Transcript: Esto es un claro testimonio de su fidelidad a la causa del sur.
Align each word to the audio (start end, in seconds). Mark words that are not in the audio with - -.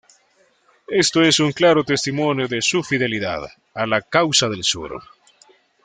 Esto 0.89 1.21
es 1.21 1.39
un 1.39 1.51
claro 1.51 1.83
testimonio 1.83 2.47
de 2.47 2.63
su 2.63 2.81
fidelidad 2.81 3.47
a 3.75 3.85
la 3.85 4.01
causa 4.01 4.49
del 4.49 4.63
sur. 4.63 4.99